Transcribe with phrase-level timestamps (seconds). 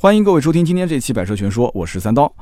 [0.00, 2.32] 欢迎各位收听今天这期《百车全说》，我是三刀。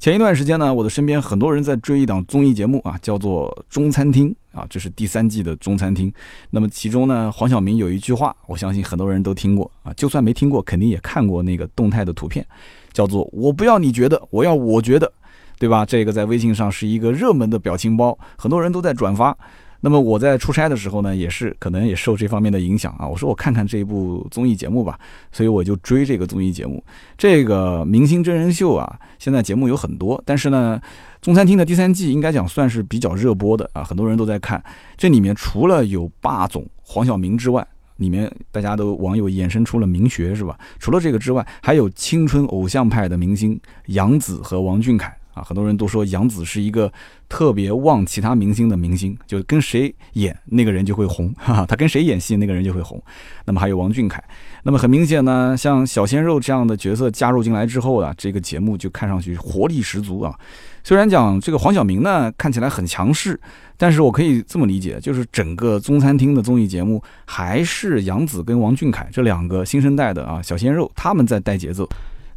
[0.00, 6.10] 前一段时间呢，我的身边很多人在追一档综艺节目啊，叫做《中餐厅》啊，这是第三季的《中餐厅》。
[6.50, 12.44] 那么其中呢，黄晓明有一句话，我相信很多人都听过啊，就算没听过，肯定也看过那个动态的图片，
[12.92, 15.12] 叫做“我不要你觉得，我要我觉得”，
[15.56, 15.86] 对吧？
[15.86, 19.38] 这个在微信上是一个热门的表情包，很多人都在转发。
[19.84, 23.06] 那么我在出差的时候呢，也是可能也受这方面的影响啊。
[23.06, 24.98] 我说我看看这一部综艺节目吧，
[25.30, 26.82] 所以我就追这个综艺节目。
[27.18, 30.80] 这个明星真人秀啊，现在节目有很多，但是呢，
[31.20, 34.64] 中餐厅的第三季应该讲算是比较热播的啊，很多人都在看。
[34.96, 37.66] 这里面除了有霸总黄晓明之外，
[37.98, 40.58] 里面大家都网友衍生出了名学是吧？
[40.78, 45.14] 除了这个之外，还有青春偶像派的明星杨紫和王俊凯。
[45.34, 46.90] 啊，很多人都说杨紫是一个
[47.28, 53.02] 特别旺其他明星的明星，就跟谁演那个人就会红，哈哈，他跟谁演戏那个人就会红。
[53.44, 54.22] 那么还有王俊凯，
[54.62, 60.38] 那么很明显呢，像小鲜肉这样的角色加入进来之后啊，这个节目就看上去活力十足啊。
[60.82, 63.40] 虽然讲这个黄晓明呢看起来很强势，
[63.76, 71.88] 但是我可以这么理解，就是整个中餐厅的综艺节目还是杨紫跟王俊凯这两个新生代的啊小鲜肉他们在带节奏。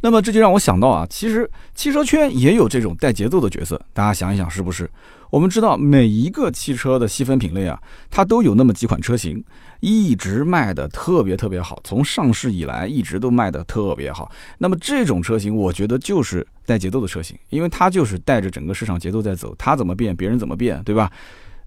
[0.02, 4.89] 那么这就让我想到啊，其实汽车圈也有这种带节奏的角色，大家想一想是不是？
[5.30, 9.44] 我们知道每一个汽车的细分品类啊，它都有那么几款车型
[9.81, 14.31] 一直卖的特别特别好，从上市以来一直都卖的特别好。
[14.59, 21.11] 那么这种车型，我觉得就是带节奏的车型，因为它就是带着整个市场节奏在走，它怎么变，别人怎么变，对吧？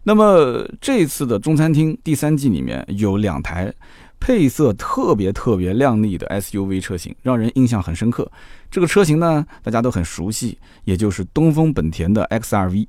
[0.02, 3.72] 那么这次的中餐厅第三季里面有两台。
[4.22, 8.30] 配色特别特别亮丽的 SUV 车型，让人印象很深刻。
[8.70, 12.86] 这个车型呢，大家都很熟悉，也就是东风本田的 XRV。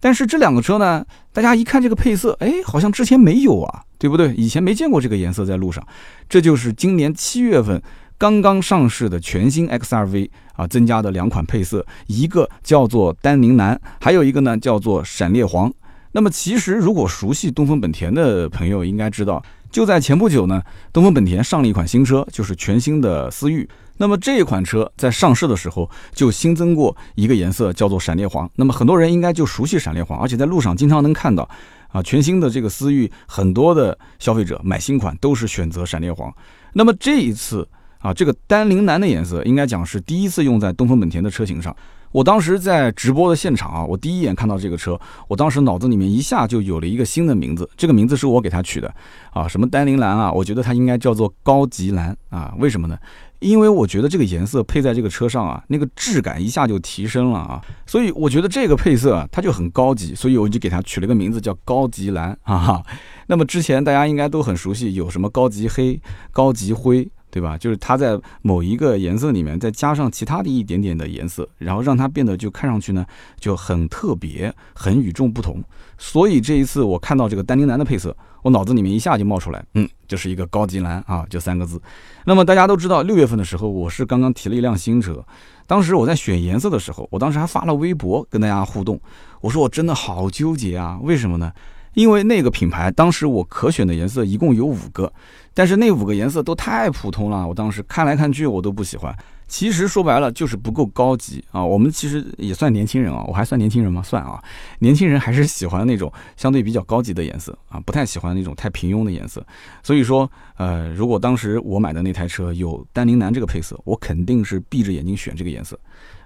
[0.00, 1.02] 但是这两个车呢，
[1.32, 4.34] 大家一看这个配色，哎，好像之前没有啊，对不对？
[4.34, 5.82] 以前没见过这个颜色在路上。
[6.28, 7.82] 这就是今年七月份
[8.18, 15.72] 刚刚上市的全新 XRV 啊，增加的两款配色，一个叫做丹宁蓝，还有一个呢叫做闪烈黄。
[16.12, 19.42] 那么其实如果熟悉东风本田的朋友应该知道。
[19.70, 20.60] 就在前不久呢，
[20.92, 23.68] 东风本田上了一款新车，就是全新的思域。
[23.98, 28.50] 那么这款车在上市的时候就新增过一个颜色，叫做闪电黄。
[28.56, 31.48] 那么很多人应该就熟悉闪电黄，而且在路上经常能看到。
[31.92, 36.34] 啊，全新的这个思域，很多的消费者买新款都是选择闪电黄。
[36.72, 37.68] 那么这一次
[38.00, 41.74] 啊，这个丹陵蓝的颜色应该讲是第一次用在东风本田的车型上。
[42.12, 44.98] 我当时在直播的现场啊，我第一眼看到这个车，
[45.28, 48.92] 我当时脑子里面一下就有了一个新的名字，这个名字是我给它取的
[49.32, 52.98] 啊，什么丹宁蓝啊，我觉得它应该叫做高级蓝啊，为什么呢？
[53.38, 62.82] 因为我觉得这个颜色配在这个车上啊，那个质感一下就提升了啊，所以我觉得这个配色，它就很高级，所以我就给它取了个名字叫高级蓝啊。
[63.28, 65.98] 那么之前大家应该都很熟悉，有什么高级黑、
[66.32, 67.08] 高级灰。
[67.30, 67.56] 对吧？
[67.56, 73.06] 就是它在某一个颜色里面再加上其他的一点点的颜色，然后让它变得就看上去呢
[73.38, 75.62] 就很特别、很与众不同。
[75.96, 81.80] 所以这一次我看到这个丹宁蓝的配色，我脑子里面一下就冒出来，嗯，就是一个高级蓝啊，就三个字。
[82.24, 85.24] 那么大家都知道，六月份的时候我是刚刚提了一辆新车，
[85.66, 88.98] 当时我在选颜色的时候，我当时还发了微博跟大家互动，
[89.40, 91.52] 我说我真的好纠结啊，为什么呢？
[91.94, 95.12] 因为那个品牌当时我可选的颜色一共有五个。
[95.52, 99.14] 但是那五个颜色都太普通了，我当时看来看去我都不喜欢。
[99.48, 101.62] 其实说白了就是不够高级啊。
[101.62, 104.00] 我们其实也算年轻人啊，我还算年轻人吗？
[104.00, 104.40] 算啊，
[104.78, 109.44] 年轻人还是喜欢那种相对比较高级的颜色啊，不太喜欢那种太平庸的颜色。
[109.82, 115.78] 所以说，呃，如果当时我买的那台车有丹宁蓝这个配色，我肯定是闭着眼睛选这个颜色。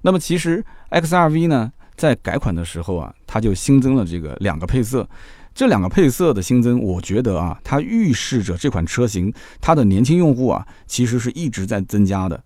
[0.02, 5.08] 那么其实 XRV 呢，在改款的时候啊，它就新增了这个两个配色。
[5.54, 12.42] 这两个配色的新增，我觉得啊，它预示着这款车型它的年轻用户啊，其实是一直在增加的。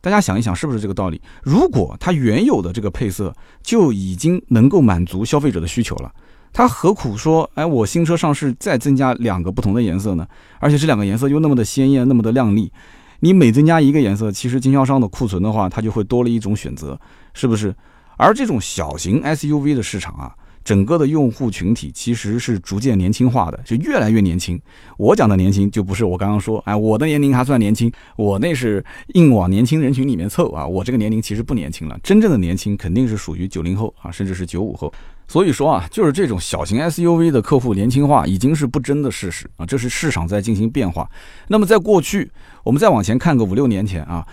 [0.00, 1.20] 大家想一想，是不是这个道理？
[1.42, 6.10] 如果它原有的这个配色就已经能够满足消费者的需求了，
[6.50, 10.26] 它何苦说，哎，我新车上市再增加两个不同的颜色呢？
[10.58, 12.72] 而且这两个颜色又那么的鲜艳，那么的亮丽，
[13.20, 16.98] 你每增加一个颜色，其实经销商的库存的话，它就会多了一种选择，
[17.34, 17.74] 是不是？
[18.16, 20.34] 而这种小型 SUV 的市场啊。
[20.66, 24.60] 整个的用户群体其实是逐渐年轻化的，就越来越年轻。
[24.98, 28.84] 我讲的年轻，就不是我刚刚说，哎，我的年龄还算年轻，我那是
[29.14, 30.66] 硬往年轻人群里面凑啊。
[30.66, 34.92] 我这个年龄其实不年轻了，真正的年轻肯定是属于九零后啊，甚至是九五后。
[35.28, 41.08] 所以说啊，就是这种小型 SUV 的客户年轻化已经是不争的事实啊，这是市场在进行变化。
[41.46, 42.28] 那么在过去，
[42.64, 44.26] 我们再往前看个五六年前啊，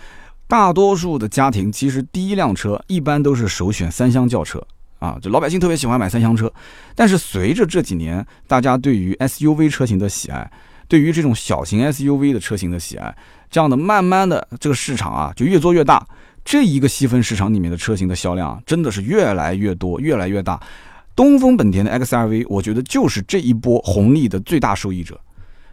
[0.48, 4.66] 大多数的家庭其实第一辆车一般都是首选三厢轿车。
[5.04, 6.50] 啊，就老百姓特别喜欢买三厢车，
[6.96, 10.50] 但是随着这几年大家对于 SUV 车型的喜爱，
[10.88, 13.14] 对于这种小型 SUV 的车型的喜爱，
[13.52, 16.08] 这样的慢慢的这个市场啊就越做越大，
[16.46, 20.58] 这一个细分市场里面的车型的销量真的是越来越多，越来越大。
[21.14, 25.20] 东风本田的 XRV，我觉得就是这一波红利的最大受益者。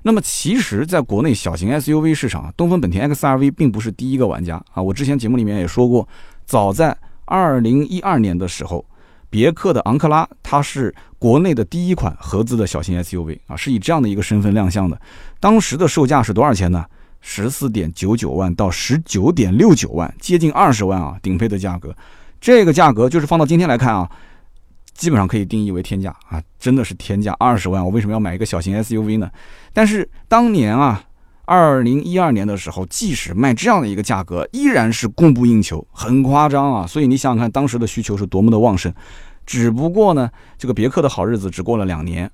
[0.03, 4.83] 那么其实，在国内小型 SUV 市场，东风本田 XRV 并不是第一个玩家啊。
[4.83, 6.09] 我之前节目里面也说过，
[6.47, 8.85] 早在二零一二年的时候，
[9.31, 15.01] 别克的昂克拉它是国内的第一款合资的小型 SUV 啊，是以这样的一个身份亮相的。
[15.39, 16.85] 当时的售价是多少钱呢？
[17.21, 21.95] 十四点九九万到十九点六九万，接近二十万啊，顶配的价格。
[22.41, 24.11] 这个价格就是放到今天来看啊。
[24.93, 29.31] 基本上可以定义为天价啊，真的是天价，二十万，我为什么要买一个小型 SUV 呢？
[29.73, 31.03] 但是当年啊，
[31.51, 36.87] 二零一二年的时候，即使卖这样的一个价格，依然是供不应求，很夸张啊。
[36.87, 38.95] 所以你想想看，当时的需求是多么的旺盛。
[39.45, 42.31] 只不过呢，这个别克的好日子只过了两年，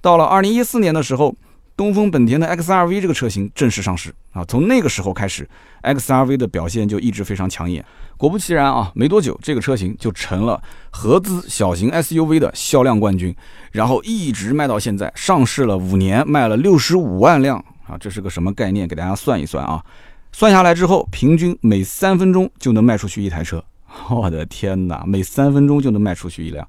[0.00, 1.34] 到了二零一四年的时候。
[1.76, 5.48] 东风本田的 XRV 这个车型正式上市啊，从那个时候开始
[5.82, 7.82] ，XRV 的表现就一直非常抢眼。
[8.18, 13.34] 果不其然啊，没多久这个车型就成了合资小型 SUV 的销量冠军，
[13.72, 18.86] 然后一直卖到现在，上市了五年，卖了六十五万辆啊，这是个什么概念？
[18.86, 19.84] 给大家算一算啊，
[20.30, 23.62] 算下来之后，平均每三分钟就能卖出去一台车。
[24.08, 26.66] 我的天哪，每三分钟就能卖出去一辆。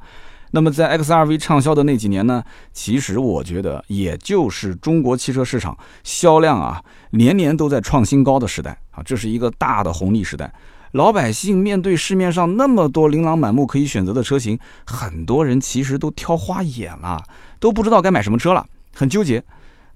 [0.54, 10.52] 那么在 XRV 畅销的那几年呢，其实我觉得也就是中国汽车市场销量啊年年都在创新高的时代啊，这是一个大的红利时代。
[10.92, 17.24] 老百姓面对市面上那么多琳琅满目可以选择的车型，很多人其实都挑花眼了，
[17.60, 19.42] 都不知道该买什么车了，很纠结。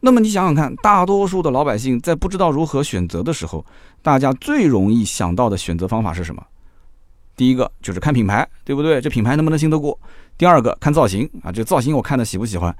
[0.05, 3.65] 那么你想想看，大多数的老百姓在不知道如何选择的时候，
[4.03, 6.45] 大家最容易想到的选择方法是什么？
[7.35, 9.01] 第一个就是看品牌，对不对？
[9.01, 9.99] 这品牌能不能信得过？
[10.37, 12.73] 第二个看造型啊，这造型我看的喜不喜欢？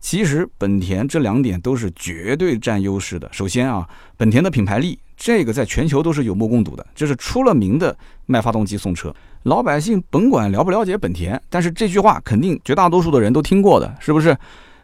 [0.00, 3.28] 其实本田这两点都是绝对占优势的。
[3.30, 3.86] 首先啊，
[4.16, 7.94] 本田的品牌力，这个在全球都是有目共睹的，这是出了名的
[8.24, 9.14] 卖发动机送车。
[9.42, 14.34] 老百姓甭管了不了解本田，但是这句话肯定绝大多数的人都听过的，是不是？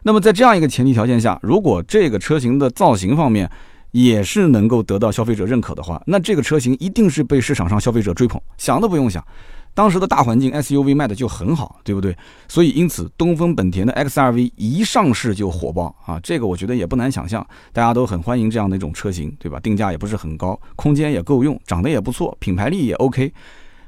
[0.07, 3.51] 那么在这样一个前提条件下，如果这个车型的造型方面
[3.91, 9.21] 也是能够得到消费者认可的话，那这个车型一定是被市场上消费者追捧，想都不用想。
[9.73, 12.15] 当时的大环境，SUV 卖的就很好，对不对？
[12.47, 16.17] 所以因此，东风本田的 XRV 一上市就火爆啊！
[16.23, 19.59] 这个我觉得也不难想象，大家都很欢迎这样的一种车型，对吧？
[19.59, 23.33] 定价也不是很高，空间也够用，长得也不错，品牌力也 OK。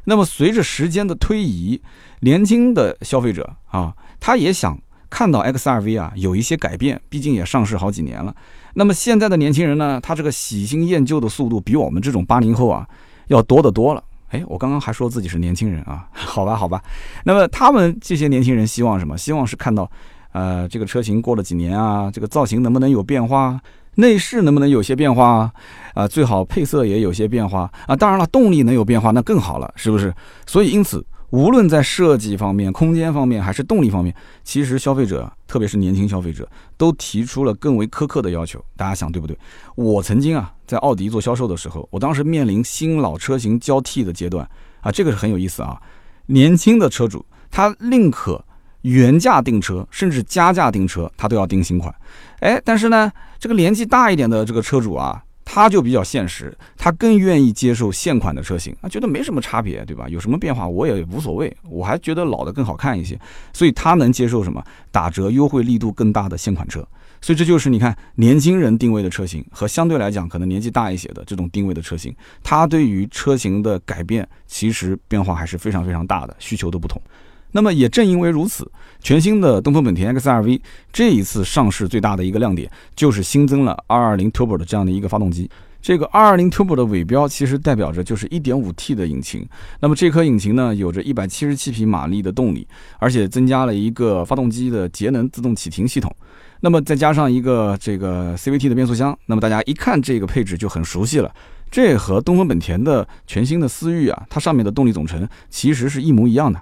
[0.03, 1.81] 那么随着时间的推移，
[2.19, 4.77] 年轻的消费者啊，他也想
[5.09, 8.33] 看到 XRV 啊有一些改变，毕竟也上市好几年了。
[8.75, 12.87] 那么现在的年轻人呢，他这个喜新厌旧的速度比我们这种八零后啊
[13.27, 14.03] 要多得多了。
[14.29, 16.81] 哎，我刚刚还说自己是年轻人啊， 好吧，好吧。
[17.23, 19.17] 那么他们这些年轻人希望什么？
[19.17, 19.89] 希望是看到，
[20.33, 23.59] 呃，这个车型过了几年啊，这个造型能不能有变化，
[23.95, 25.51] 内饰能不能有些变化
[25.95, 26.07] 啊？
[26.07, 27.95] 最好配色也有些变化啊。
[27.95, 30.13] 当然了，动力能有变化那更好了，是不是？
[30.45, 31.03] 所以因此。
[31.31, 38.63] 无论在设计方面、空间方面还是动力方面，其实消费者，特别是年轻消费者，都提出了更为苛刻的要求。
[38.75, 39.37] 大家想对不对？
[39.75, 44.49] 我曾经啊，在奥迪做销售的时候，我当时面临新老车型交替的阶段
[44.81, 45.79] 啊，这个是很有意思啊。
[46.25, 48.43] 年轻的车主他宁可
[48.81, 51.93] 原价订车，甚至加价订车，他都要订新款。
[52.39, 55.23] 哎，但是呢，这个年纪大一点的这个车主啊。
[55.51, 60.07] 他就比较现实，他更愿意接受现款的车型啊，觉得没什么差别，对吧？
[60.07, 63.19] 有什么变化我也无所谓，我还觉得老的更好看一些，
[63.51, 66.87] 所以他能接受什么打折优惠力度更大的现款车。
[67.19, 77.01] 所以这就是你看年轻人定位的车型和相对来讲可能年纪大一些的这种定位的车型，它对于车型的改变其实变化还是非常非常大的，需求都不同。
[77.51, 80.59] 那么也正因为如此，全新的东风本田 XRV
[80.93, 85.49] 这一次上市最大的一个亮点，就是新增了220 Turbo 的这样的一个发动机。
[85.81, 89.47] 这个220 Turbo 的尾标其实代表着就是 1.5T 的引擎。
[89.79, 92.67] 那么这颗引擎呢，有着177匹马力的动力，
[92.99, 96.13] 而且增加了一个发动机的节能自动启停系统。
[96.59, 101.33] 那么再加上一个这个 CVT 的变速箱，那么大家一看这个配置就很熟悉了。
[101.71, 106.59] 这和东风本田的全新的思域啊，它上面的动力总成其实是一模一样的。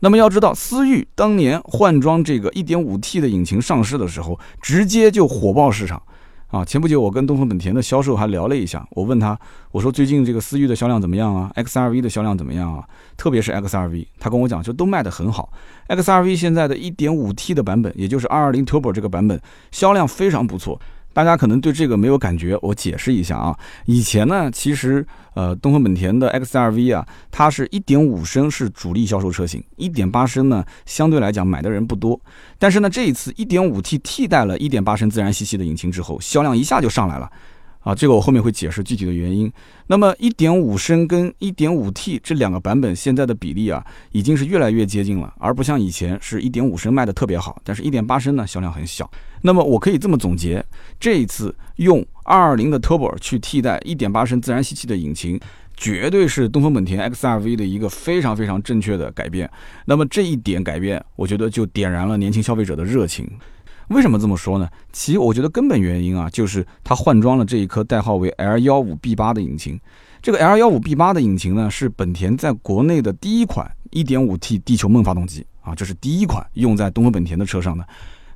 [0.00, 6.02] 那么要知道，思域当年换装这个 1.5T 的引擎上市的时候，直接就火爆市场
[6.48, 6.64] 啊！
[6.64, 9.38] 前不久我跟东风本田的销售还聊了一下，我问他，
[9.72, 12.84] 我说最近这个思域的销量怎么样啊？XRV 的销量怎么样啊？
[13.16, 15.50] 特别是 XRV，他跟我讲，就都卖得很好。
[15.88, 20.80] XRV 现在的 1.5T 的版本，也就是220 Turbo 这个版本，销量非常不错。
[21.16, 23.58] 大家可能对这个没有感觉，我解释一下啊。
[23.86, 32.20] 以前呢，其实呃，东风本田的 XRV 啊，它是一点五升是主力销售车型，一点八升呢相对来讲买的人不多。
[32.58, 37.32] 但是呢，这一次一点五 T 替代了一点八升自然吸气的引擎之后，销量一下就上来了。
[37.86, 39.50] 啊，这个我后面会解释具体的原因。
[39.86, 49.08] 那么1.5升跟 1.5T 这两个版本现在的比例啊，已经是越来越接近了，而不像以前是1.5升卖的特别好，但是1.8升呢销量很小。
[49.42, 50.64] 那么我可以这么总结，
[50.98, 55.38] 这一次用220的 Turbo 去替代1.8升自然吸气的引擎，
[55.76, 59.48] 绝对是东风本田 XRV 的一个非常非常正确的改变。
[59.84, 63.30] 那么这一点改变，我觉得就点燃了年轻消费者的热情。
[63.88, 64.68] 为什么这么说呢？
[64.92, 69.78] 其我觉得根本原因啊，就是它换装了这一颗代号为 L15B8 的引擎。
[70.20, 77.86] 这个 L15B8 的引擎呢，是本田在国内的第一款 1.5T 地球梦发动机啊，这是第一款用在东风本田的车上的。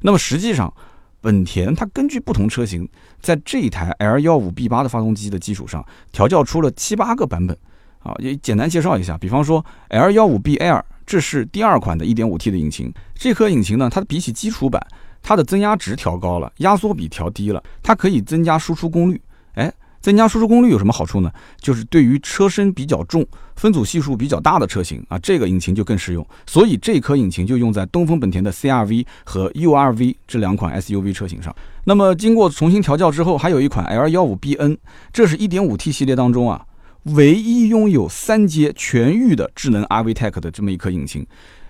[0.00, 0.72] 那么实际上，
[1.20, 2.88] 本田它根据不同车型，
[3.20, 7.56] 在这一台 L15B8 的发动机的基础上，调教出了七八个版本
[7.98, 8.14] 啊。
[8.18, 12.92] 也简单介绍一下，比方说 L15BL，这是第二款的 1.5T 的引擎。
[13.14, 14.80] 这颗引擎呢，它比起基础版。
[15.22, 19.20] 它的增压值调高了，压缩比调低了，它可以增加输出功率。
[19.54, 21.30] 哎，增加输出功率有什么好处呢？
[21.60, 26.26] 就是对于车身比较重、分组系数比较大的车型啊，这个引擎就更适用。
[26.46, 31.54] 所以这颗引擎就用在东风本田的 CRV 和 URV 这两款 SUV 车型上。
[31.84, 34.78] 那么经过重新调教之后，还有一款 L15BN，
[35.12, 36.64] 这是一点五 T 系列当中啊，
[37.04, 41.26] 唯一拥有三阶全域的智能 RV Tech 的这么一颗引擎。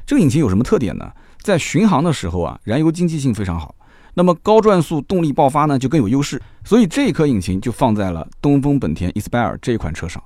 [0.07, 1.11] 这个引擎有什么特点呢？
[1.43, 3.75] 在巡航的时候啊，燃油经济性非常好，
[4.15, 10.23] 那么高转速动力爆发呢就更有优势，所以这一颗引擎就放在了东风本田 Inspire 这一款车上。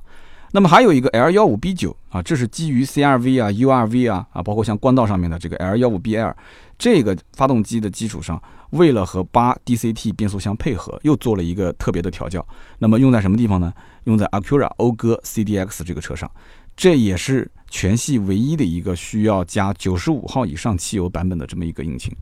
[0.52, 6.32] 那么还有一个 L15B9 啊，这是基于 CRV 啊、URV 啊啊，包括像冠道上面的这个 L15BL
[6.78, 8.40] 这个发动机的基础上，
[8.70, 12.46] 为了和八 DCT 变速箱配合，又做了一个特别的调教。
[12.78, 13.72] 那么用在什么地方呢？
[14.04, 16.30] 用在 Acura 讴歌 CDX 这个车上，
[16.76, 17.50] 这也是。
[17.74, 22.14] 全系唯一的一个需要加九十五号以上汽油版本的这么一个引擎，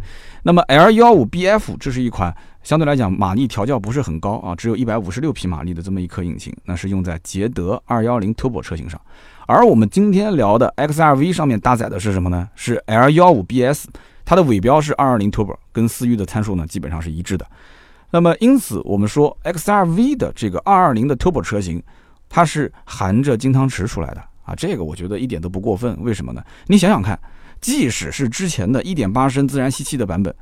[0.42, 8.98] 那么 L 幺五 BF 这是一款相对来讲马力调教不是很高啊，只有一百五十六匹马力的这么一颗引擎，那是用在捷德二幺零 Turbo 车型上。
[9.46, 12.48] 而我们今天聊的 XRV 上面搭载的是什么呢？
[12.54, 13.84] 是 L 幺五 BS，
[14.24, 17.46] 它的尾标是二二零 Turbo，跟思域的参数呢基本上是一致的。
[18.10, 21.82] 那么因此我们说 XRV 的这个二二零的 Turbo 车型，
[22.30, 24.31] 它是含着金汤匙出来的。
[24.42, 25.96] 啊，这个我觉得一点都不过分。
[26.02, 26.42] 为什么呢？
[26.66, 27.18] 你想想看，
[27.60, 30.34] 即使是之前的一点八升自然吸气的版本，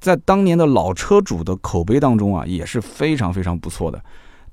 [0.00, 4.02] 在当年的老车主的口碑当中啊，也是非常非常不错的。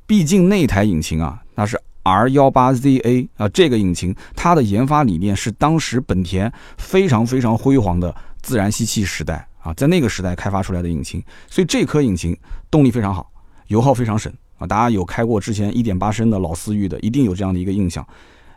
[0.06, 12.38] 毕竟那台引擎啊，那是 R 幺八 ZA 啊，这个引擎它的研发理念是当时本田非常非常辉煌的自然吸气时代啊，在那个时代开发出来的引擎，所以这颗引擎
[12.70, 13.32] 动力非常好，
[13.68, 14.68] 油耗非常省啊。
[14.68, 18.06] 大家有开过之前一点八升的老思域的，一定有这样的一个印象。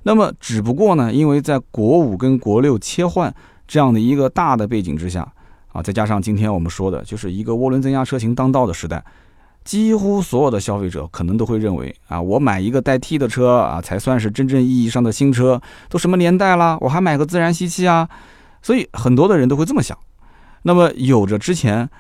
[0.09, 3.35] 那么，只不过呢，因为在国五跟国六切换
[3.67, 5.27] 这样的一个大的背景之下，
[5.73, 9.05] 啊，再加上今天我们说的就是一个涡轮增压车型当道的时代，
[9.65, 15.61] 几乎所有的消费者可能都会认为，啊，我买一个带 T 的车啊，才算是真正意义上的新车。
[15.89, 18.09] 都什么年代了，我还买个自然吸气啊？
[18.63, 19.99] 所以很多的人都会这么想。
[20.63, 21.91] 那么，有着之前。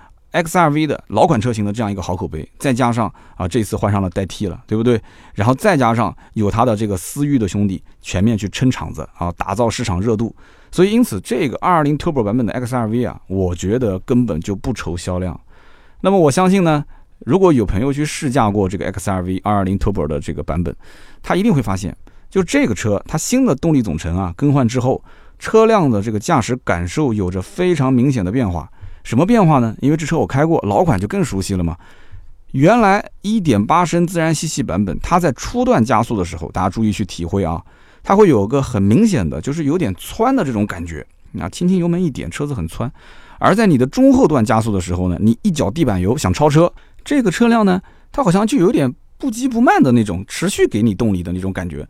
[0.43, 5.01] XRV 的老款车型的这样一个好口碑，再加上啊这次换上了代替了，对不对？
[5.35, 10.35] 然后再加上有它的这个思域的兄弟全面去撑场子啊，打造市场热度，
[10.71, 15.39] 所以因此这个220 Turbo 版本的 XRV 啊，我觉得根本就不愁销量。
[16.03, 16.85] 那么我相信呢，
[17.21, 20.77] 如果有朋友去试驾过这个 XRV 220 Turbo 的这个版本，
[21.23, 21.97] 他一定会发现，
[22.29, 25.03] 就这个车它新的动力总成啊更换之后，
[25.39, 28.71] 车辆的这个驾驶感受有着非常明显的变化。
[29.07, 29.73] 什么变化呢？
[29.81, 31.77] 因为这车我开过，老款就更熟悉了嘛。
[32.51, 37.63] 原来1.8升自然吸气版本，它在初段加速的时候，大家注意去体会啊，
[38.03, 41.07] 它会有个很明显的，就是有点窜的这种感觉。
[41.31, 42.91] 那轻轻油门一点，车子很窜。
[43.39, 46.73] 而在你的中后段加速的时候呢，你一脚地板油想超车，
[47.05, 51.87] 这个车辆呢，它好像就有点不急不慢的那种持续给你动力的那种感觉。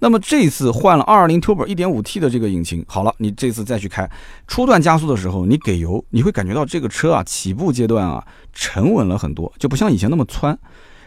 [0.00, 4.10] 那么这次换了二二零 Turbo 一点五 T 的这个引擎，好了，你这次再去开，
[4.48, 10.58] 初段加速的时候，你给油，你会感觉到这个车啊，起步阶段啊，沉稳了很多，就不像以前那么窜。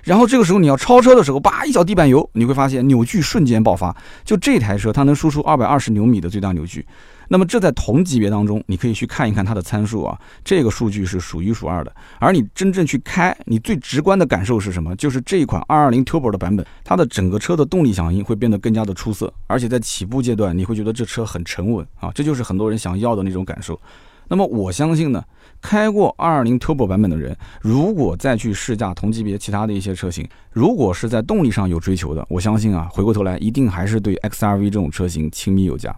[0.04, 3.96] 然后这个时候你要超车的时候，叭一脚地板油，你会发现扭矩瞬间爆发。
[4.24, 6.86] 就这台车，它能输出二百二十牛米的最大扭矩。
[7.34, 11.92] 那么这在同级别当中，你可以去看一看它的参数啊，这个数据是数一数二的。
[12.20, 14.96] 而你真正去开，你最直观的感受是什么？
[14.98, 23.82] 就是这一款220 Turbo 的版本，它的整个车的动力响应会变得更加的出色，而且在起步阶段，你会觉得这车很沉稳啊，这就是很多人想要的那种感受。
[24.28, 25.24] 那么我相信呢，
[25.60, 35.96] 开过220 Turbo 版本的人，如果再去试驾同级别其他的一些车型，如果是在动力上有追求的，我相信啊，回过头来一定还是对 XRV 这种车型亲密有加。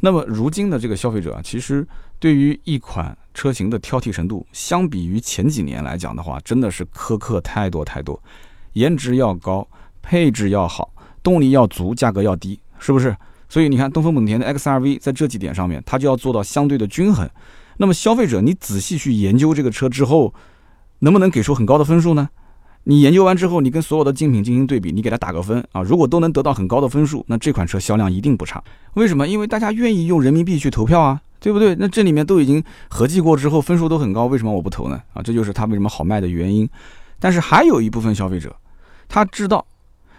[0.00, 1.86] 那么如今的这个消费者啊，其实
[2.18, 8.20] 对于一款车型的挑剔程度，相比于前几年来讲的话，真的是苛刻太多太多。
[8.74, 9.66] 颜值要高，
[10.00, 13.16] 配置要好，动力要足，价格要低，是不是？
[13.48, 17.28] 所以你看，东风本田的 XRV 在这几点上面，它就要做到相对的均衡。
[17.78, 20.34] 那么消费者，你仔细去研究这个车之后，
[21.00, 22.28] 能不能给出很高的分数呢？
[22.90, 25.82] 你研究完之后，你跟所有的竞品进行对比，你给它打个分啊。
[25.82, 28.64] 如果都能得到很高的分数，那这款车销量一定不差。
[28.94, 29.28] 为什么？
[29.28, 31.76] 因为大家愿意用人民币去投票啊，对不对？
[31.78, 34.98] 那这里面都已经合计过之后，分数都很高，为什么我不投呢？
[35.12, 36.66] 啊，这就是它为什么好卖的原因。
[37.20, 38.56] 但是还有一部分消费者，
[39.06, 39.62] 他知道。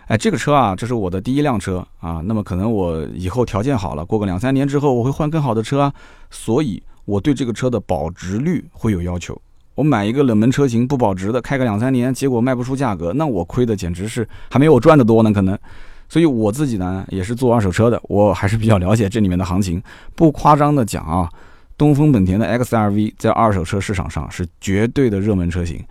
[0.06, 2.22] 哎，这个车啊，这是我的第一辆车啊。
[2.24, 5.92] 那么可能我以后条件好了，过个两三年之后，我会换更好的车啊。
[6.30, 9.42] 所以我对这个车的保值率会有要求。
[9.80, 15.32] 我买一个冷门车型不保值的，开个两三年，结果卖不出价格，那我亏的简直是还没有我赚的多呢。
[15.32, 15.58] 可能，
[16.10, 19.82] 所以我自己呢也是做二手车的，我还是比较了解这里面的行情。
[20.16, 21.30] 不夸张的讲啊，
[21.78, 25.82] 东风本田的 XRV 在二手车市场上是绝对的热门车型。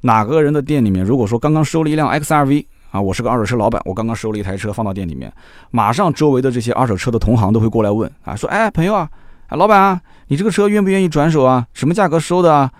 [0.00, 5.30] 哪个人的店里面，如果说刚刚收了一辆 XRV，啊，我是个二手车老板，我刚刚收了一台车放到店里面，
[5.70, 9.06] 马上周围的这些二手车的同行都会过来问啊，说，哎，朋友啊，
[9.50, 11.66] 老板啊，你这个车愿不愿意转手啊？
[11.74, 12.70] 什么价格收的啊？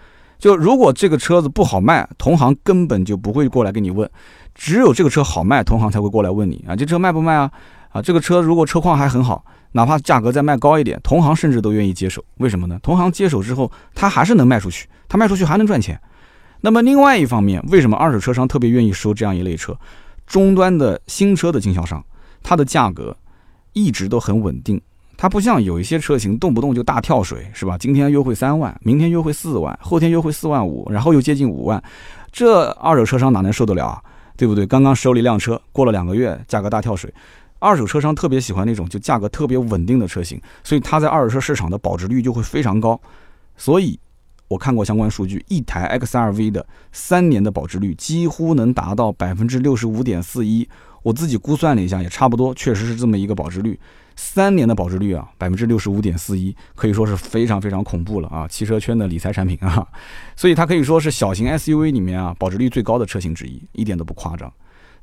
[0.45, 4.07] 就如果这个车子不好卖，同行根本就不会过来跟你问，
[4.55, 7.51] 只有这个车好卖，同行才会过来问你啊，这车卖不卖啊？
[7.89, 12.79] 啊，这个车如果车况还很好，哪怕价格再卖高一点，同行甚至都愿意接手，为什么呢？
[12.83, 15.99] 同行接手之后，他还是能卖出去，他卖出去还能赚钱。
[16.61, 19.75] 那么另外一方面，为什么二手车商特别愿意收这样一类车？
[20.27, 22.05] 终端的新车的经销商，
[22.43, 23.17] 它的价格
[23.73, 24.79] 一直都很稳定，
[25.25, 27.78] 它不像有一些车型动不动就大跳水，是吧？
[27.78, 31.83] 今天优惠三万，明天优惠四万，后天优惠四万五，然后又接近五万，
[32.31, 34.02] 这二手车商哪能受得了啊？
[34.37, 34.66] 对不对？
[34.66, 37.11] 刚刚收了一辆车，过了两个月价格大跳水，
[37.59, 43.00] 二手车商特别喜欢那种就价格特别稳定的车型，所以它在二手车市场的保值率就会非常高，
[43.57, 43.99] 所以。
[44.49, 50.69] 我看过相关数据，一台 XRV 的三年的保值率几乎能达到百分之六十五点四一。
[51.02, 53.81] 我自己估算了一下，也差不多，确实是这么一个保值率。
[54.16, 58.47] 三年的保值率啊，百分之六十五点四一，可以说是非常非常恐怖了啊！
[58.49, 59.86] 汽车圈的理财产品啊，
[60.36, 64.52] 所以它可以说是小型 SUV 里面啊保值率最高的车型之一，一点都不夸张。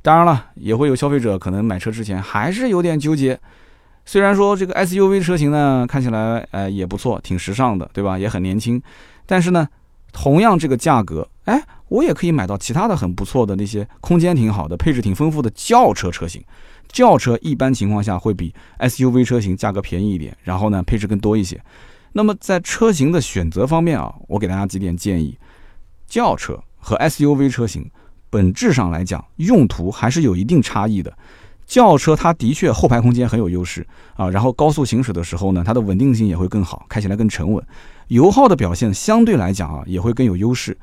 [0.01, 3.39] 当然了，也会有消费者可能买车之前还是有点纠结。
[4.05, 8.17] 虽然说这个 SUV 车型呢看起来呃也不错，挺时尚的，对吧？
[8.17, 8.81] 也很年轻。
[9.27, 9.67] 但是呢，
[10.11, 16.43] 同样这个价格，哎，我也可以买到其他的很不错的那些空间挺好的、配置挺丰富的轿车车型。
[16.91, 21.59] 轿车一般情况下会比 SUV 车型价格便宜一点，然后呢配置更多一些。
[22.13, 25.37] 那么在车型的选择方面啊，我给大家几点建议：
[26.05, 27.89] 轿车和 SUV 车型
[28.29, 31.13] 本质上来讲，用途还是有一定差异的。
[31.65, 37.65] 轿车它的确后排空间很有优势啊，然后高速行驶的时候呢，它的稳定性也会更好，开起来更沉稳。
[38.09, 40.77] 油耗的表现相对来讲啊，也会更有优势。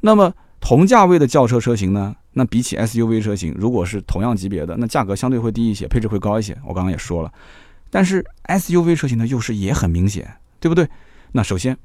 [0.00, 6.56] 那么同价位的轿车车型呢，那比起 SUV 车型，如果是同样级别的，那价格相对会低一些，配置会高一些。
[6.66, 7.32] 我刚刚也说了，
[7.90, 10.88] 但是 SUV 车型的优势也很明显，对不对？
[11.32, 11.76] 那首先。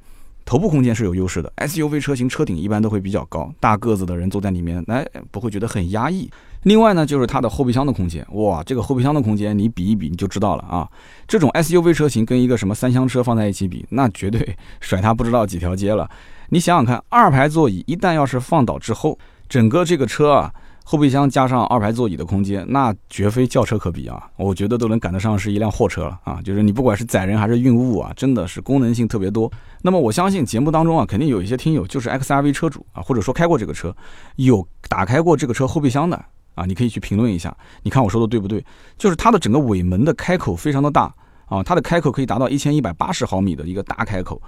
[0.48, 6.30] 头部空间是有优势的，SUV 车型车顶一般都会比较高，大个子的人坐在里面，哎，不会觉得很压抑。
[6.62, 10.88] 另外呢，就是它的后备箱的空间，哇，这个后备箱的空间你比一比你就知道了啊。
[11.26, 16.08] 这种 SUV 车型跟一个什么三厢车放在一起比，那绝对甩它不知道几条街了。
[16.50, 20.52] 你想想看，二排座椅一旦要是放倒之后，整个这个车啊。
[20.88, 24.22] 后备箱加上二排座椅的空间，那绝非轿车可比啊！
[24.36, 26.40] 我觉得都能赶得上是一辆货车了啊！
[26.44, 29.50] 就是你不管是载人还是运物啊，真的是功能性特别多。
[29.82, 33.92] 那么我相信节目当中啊，肯定有一些听友就是 XRV 车主啊，或者说开过这个车，
[34.36, 38.64] 有打开过这个车后备箱的啊，你可以去评论一下，你看我说的对不对？
[38.96, 41.12] 就是它的整个尾门的开口非常的大
[41.46, 44.40] 啊，它的开口可以达到一千一百八十毫米的一个大开口。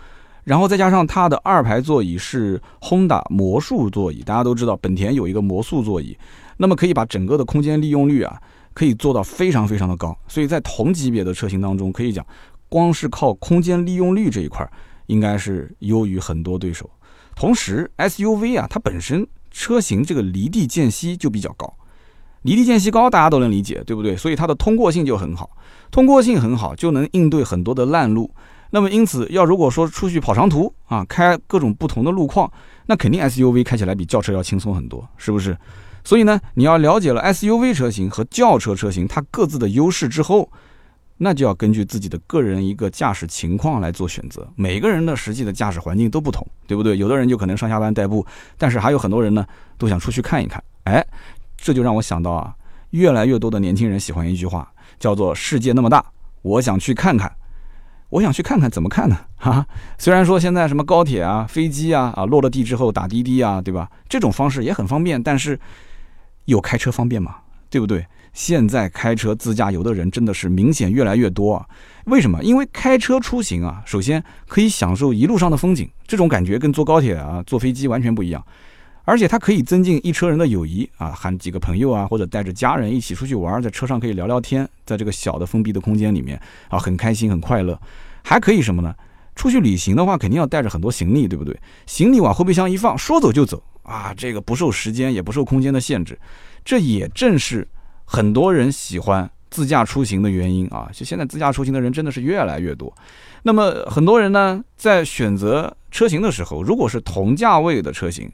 [0.45, 6.17] 然后再加上它的二排座椅是 Honda 魔术座椅，大家都知道本田有一个魔术座椅，
[6.57, 8.41] 那么可以把整个的空间利用率啊，
[8.73, 10.17] 可以做到非常非常的高。
[10.27, 12.25] 所以在同级别的车型当中，可以讲，
[12.69, 14.67] 光是靠空间利用率这一块，
[15.07, 16.89] 应该是优于很多对手。
[17.37, 21.73] 同时，SUV 啊，它本身车型这个离地间隙就比较高，
[22.43, 24.17] 离地间隙高，大家都能理解，对不对？
[24.17, 25.51] 所以它的通过性就很好，
[25.91, 28.31] 通过性很好，就能应对很多的烂路。
[28.71, 32.51] 那么因此，要如果说出去跑长途啊，开各种不同的路况，
[32.87, 35.57] 那肯定 SUV 开起来比轿车要轻松很多，是不是？
[36.05, 40.51] 所以呢，你要了解了 SUV 车型和轿车车型它各自的优势之后，
[41.19, 44.47] 那就要根据自己的个人一个驾驶情况来做选择。
[44.55, 46.97] 每个人的实际的驾驶环境都不同，对不对？
[46.97, 48.25] 有的人就可能上下班代步，
[48.57, 49.45] 但是还有很多人呢，
[49.77, 50.63] 都想出去看一看。
[50.85, 51.05] 哎，
[51.57, 52.55] 这就让我想到啊，
[52.91, 56.05] 越来越多的年轻人喜欢一句话，叫做“世界那么大，
[56.43, 57.31] 我想去看看”。
[58.11, 59.19] 我想去看看怎么看呢？
[59.37, 59.67] 哈，
[59.99, 63.89] 虽然说现在什么高铁啊、飞机啊啊落了地之后打滴滴啊，对吧？
[64.09, 65.59] 这种方式也很方便，但是
[66.47, 67.37] 有开车方便吗？
[67.71, 68.07] 对不对？
[68.33, 71.67] 现在开车自驾游的人真的是明显越来越多啊！
[72.05, 72.43] 为什么？
[72.43, 78.45] 因为开车出行啊，首先可以享受一路上的风景，这种感觉跟坐高铁啊、坐飞机完全不一样。
[79.09, 87.81] 而且它可以增进一车人的友谊啊，喊几个朋友啊，或者带着家人一起出去玩，在车上可以聊聊天，在这个小的封闭的空间里面啊，很开心很快乐。
[88.23, 88.95] 还可以什么呢？
[89.35, 91.59] 出去旅行的话，肯定要带着很多行李，对不对？
[91.87, 96.19] 行李往后备箱一放，说走就走啊，这个不受时间也不受空间的限制。
[96.63, 97.67] 这也正是。
[98.11, 102.91] 很多人喜欢自驾出行的原因啊，就现在自驾出行的人真的是越来越多。
[103.43, 108.31] 那么很多人呢，在选择车型的时候，如果是同价位的车型，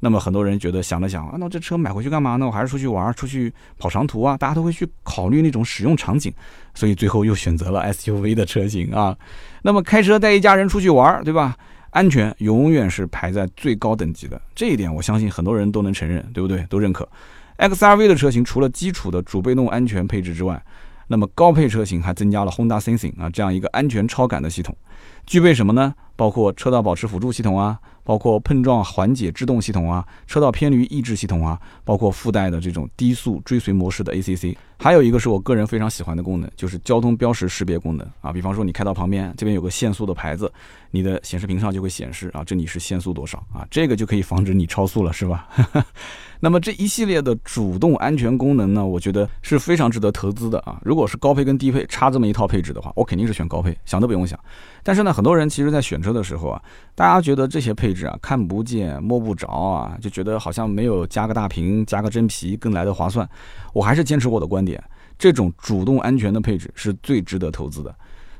[0.00, 2.46] 那么很多人觉得想了想啊，那这车买回去干嘛呢？
[2.46, 6.32] 我还是出去玩，出去跑长途啊，大家都会去考虑那种使用场景，
[6.74, 9.16] 所以最后又选择了 SUV 的车型啊。
[9.62, 11.56] 那么开车带一家人出去玩，对吧？
[11.90, 16.62] 安全永远是排在最高等级的，这一点我相信很多人都能承认，对不对？
[16.68, 17.08] 都认可。
[17.56, 20.62] XRV 的车型除了基础的主被动安全配置之外，
[21.06, 24.76] 那么高配车型还增加了 Honda Sensing 啊这样一个安全超感的系统，
[25.24, 25.94] 具备什么呢？
[26.16, 38.32] 包括车道保持辅助系统啊，包括碰撞缓解制动系统啊，车道偏离抑制系统啊，包括附带的这种低速追随模式的 ACC，还有一个是我个人非常喜欢的功能，就是交通标识识别功能啊。
[38.32, 40.50] 比方说你开到旁边，这边有个限速的牌子，
[40.96, 45.46] 你的显示屏上就会显示啊，这里是限速多少啊，这个就可以防止你超速了，是吧？
[46.40, 50.80] 那么这一系列的主动安全功能呢，我觉得是非常值得投资的啊。
[50.82, 54.38] 如果是高配跟低配差这么一套配置的话，我肯定是选高配，想都不用想。
[54.82, 56.62] 但是呢，很多人其实在选车的时候啊，
[56.94, 63.28] 大家觉得这些配置啊看不见摸不着啊，就觉得好像没有加个大屏加个真皮更来的划算。
[63.74, 64.82] 我还是坚持我的观点，
[65.18, 67.94] 这种主动安全的配置是最值得投资的。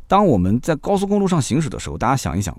[0.08, 2.56] 当我们在高速公路上行驶的时候，大家想一想，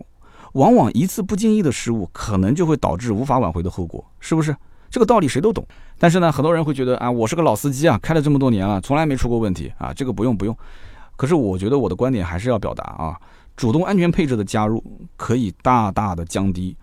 [0.54, 4.56] 往往一次不经意的失误，可能就会导致无法挽回的后果，是不是？
[4.90, 5.68] 这个道理谁都懂，
[6.00, 10.58] 但是呢，很多人会觉得啊，我是个老司机啊，开了这么多年了，从来没出过问题啊，这个不用不用。
[11.18, 13.20] 可是我觉得我的观点还是要表达啊，
[13.58, 14.82] 主动安全配置的加入
[15.18, 16.74] 可以大大的降低，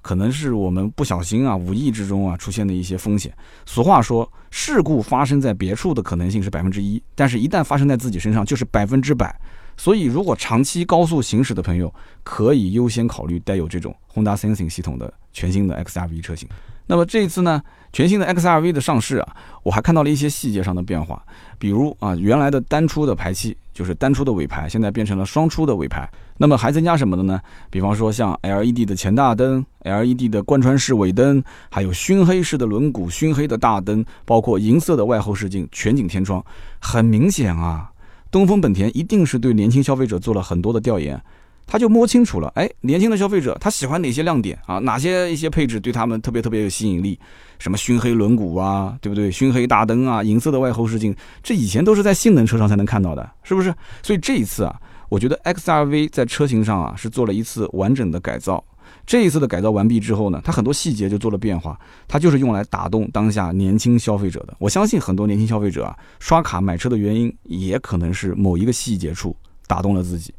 [0.00, 3.32] 可能是我们不小心啊、无意之中啊出现的一些风险。
[3.64, 9.38] 俗话说，事故发生在别处的可能性是百分之一，但是一旦发生在自己身上就是百分之百。
[9.76, 16.48] 所以，如果长期高速行驶的朋友，可以优先考虑带有这种 Honda Sensing 系统的全新的 XRV 车型。
[16.86, 21.22] 那么这一次呢，全新的 XRV 的上市啊，我还看到了一些细节上的变化，
[21.58, 26.10] 比如啊，原来的单出的排气就是单出的尾排，现在变成了双出的尾排。
[26.38, 27.40] 那么还增加什么的呢？
[27.70, 36.44] 比方说像 LED 的前大灯、LED 的贯穿式尾灯，还有熏黑式的轮毂、熏黑的大灯，包括银色的外后视镜、全景天窗。
[36.80, 37.91] 很明显啊，
[38.32, 41.22] 东风本田一定是对年轻消费者做了很多的调研。
[41.64, 44.78] 他就摸清楚了，哎，年轻的消费者他喜欢哪些亮点啊？
[44.80, 47.18] 哪些一些配置对他们特别特别有吸引力？
[47.60, 49.30] 什么熏黑轮毂啊，对不对？
[49.30, 53.72] 熏黑大灯啊，银色的外后视镜，这以前都是在性能车上才能看到的，是不是？
[54.02, 54.74] 所以这一次啊，
[55.08, 58.62] 我觉得 XRV 在车型上啊是做了一次完整的改造。
[59.04, 64.54] 这一次的改造完毕之后呢，它很多细节就做了变化，它就是用来打动当下年轻消费者的。
[64.58, 69.36] 我相信很多年轻消费者啊，刷卡买车的原因也可能是某一个细节处
[69.66, 70.32] 打动了自己。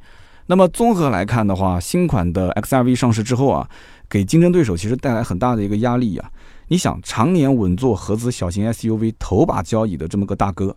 [0.46, 3.70] 那么综合来看的话，新款的 XRV 上市之后啊，
[4.10, 6.30] 给竞争对手其实带来很大的一个压力啊。
[6.68, 10.76] 你想，常年稳坐合资小型 SUV 头把交椅的这么个大哥，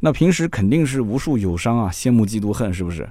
[0.00, 3.08] 那平时肯定是无数友商啊羡慕嫉妒恨，是不是？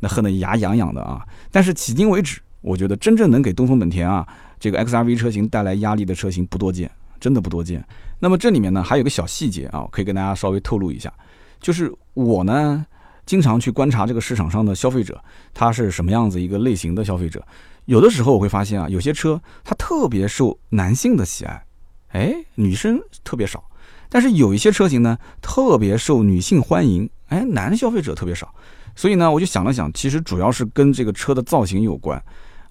[0.00, 1.22] 那恨得牙痒痒的啊。
[1.50, 4.26] 但是迄今为止，我觉得真正能给东风本田啊
[4.58, 7.84] 这个 XRV 车型带来压力的车型不多见，真的不多见。
[8.18, 11.12] 那么这里面呢，还有个小细节啊，可以跟大家稍微透露一下，
[11.60, 12.86] 就是我呢。
[13.24, 15.22] 经常去观察这个市场上的消费者，
[15.54, 17.40] 他是什么样子一个类型的消费者？
[17.84, 21.64] 有的时候我会发现啊，有些车它特别受男性的喜爱，
[22.08, 23.60] 哎，女生特别少；
[24.08, 28.52] 但是有一些车型呢，特别受女性欢迎，哎，男消费者特别少。
[28.96, 32.20] 所以呢，我就想了想，其实主要是跟这个车的造型有关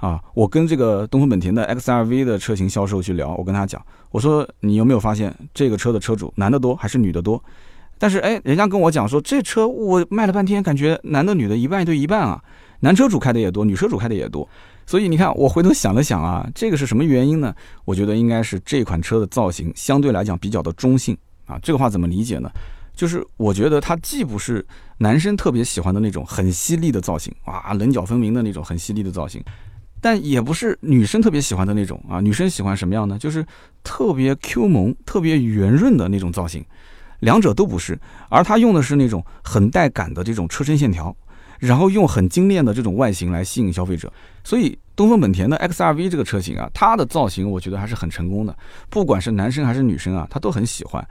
[0.02, 0.22] 啊。
[0.34, 7.42] 我跟这个东风本田的 XRV 的车型销售去聊，我跟他讲，我说你有没有发现这个车的车主男的多还是女的多？
[7.98, 12.44] 但是哎，人家跟我讲说，这车我卖了半天，感觉男的女的一半对一半啊，
[12.82, 14.46] 男车主开的也多，女车主开的也多。
[14.88, 17.54] 所以你看，我回头想了想啊，这个是什么原因呢？
[17.86, 21.60] 我觉得应该是这款车的造型相对来讲比较的中性啊。
[21.62, 22.50] 这个话怎么理解呢？
[22.96, 24.66] 就是我觉得它既不是
[24.98, 29.42] 男生特别喜欢的那种很犀利的造型啊，棱角分明的那种很犀利的造型，
[30.02, 32.20] 但也不是女生特别喜欢的那种啊。
[32.20, 33.18] 女生喜欢什么样呢？
[33.18, 33.46] 就是
[33.84, 36.66] 特别 Q 萌、特别圆润的那种造型。
[37.20, 37.98] 两者都不是，
[38.30, 41.16] 而它用的是那种很带感的这种车身线条，
[41.60, 44.12] 然后用很精炼的这种外形来吸引消费者。
[44.44, 48.58] 所以，东风本田的 XRV 这个车型啊，它的造型我觉得还是很成功的，
[48.90, 51.08] 不管是男生还是女生啊，他都很喜欢。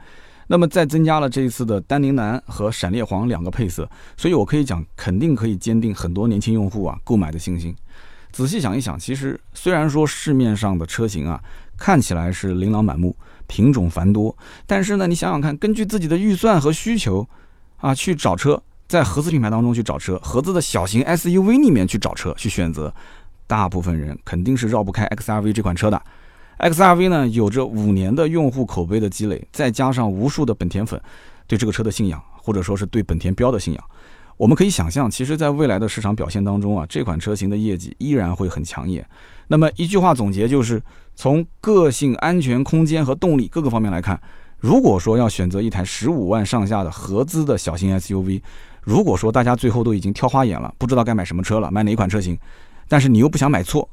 [0.47, 7.73] 那么再增加了这一次的丹宁蓝和闪烈黄两个配色，所以我可以讲，肯定可以坚定很多年轻用户啊购买的信心。
[8.31, 11.41] 仔细想一想，其实虽然说市面上的车型啊
[11.77, 13.15] 看起来是琳琅满目、
[13.47, 17.27] 品种繁多，但是呢，你想想看，根据自己的预算和需求
[17.77, 22.93] 啊去找车，在合资品牌当中去找车，合资的小型 SUV 里面去找车去选择，
[23.47, 26.01] 大部分人肯定是绕不开 XRV 这款车的。
[26.59, 31.01] XRV 呢，有着五年的用户口碑的积累，再加上无数的本田粉
[31.47, 33.83] 对这个车的信仰，或者说是对本田标的信仰，
[34.41, 39.07] 我们可以想象，其实在未来的市场表现当中啊，这款车型的业绩依然会很抢眼。
[39.47, 40.81] 那么一句话总结就是，
[41.15, 44.19] 从个性、安全、空间和动力各个方面来看，
[44.57, 48.41] 如果说要选择一台十五万上下的合资的小型 SUV，
[48.81, 52.35] 如果说大家最后都已经挑花眼了，不知道该买什么车了，买哪一款车型，
[52.87, 53.87] 但是你又不想买错，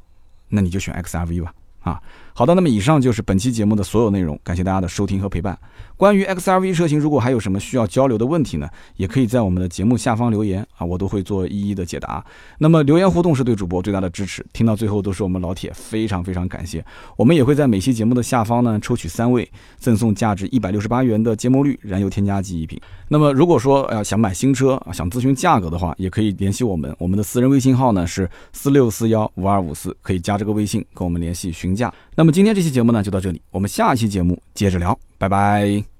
[0.48, 1.52] 那你就选 XRV 吧。
[1.80, 2.02] 啊，
[2.38, 5.59] 好的，那么以上就是本期节目的所有内容，感谢大家的收听和陪伴。
[5.96, 12.24] 关于 XRV 车型，如果还有什么需要交流的问题呢，也可以在我们的节目下方留言啊，我都会做一一的解答。
[12.59, 16.85] 那么留言互动是对主播最大的支持，听到最后都是我们老铁，非常非常感谢。
[17.16, 22.81] 我们也会在每期节目的下方呢抽取三位，赠送价值一百六十八元的节末绿燃油添加剂一瓶。
[23.09, 31.92] 那么如果说呃想买新车啊，想咨询价格的话，也可以联系我们，我们的私人微信号呢是四六四幺五二五四，可以加这个微信跟我们联系询价。
[32.18, 34.98] 那么今天这期节目呢就到这里，我们下期节目接着聊。
[35.18, 35.97] 拜拜。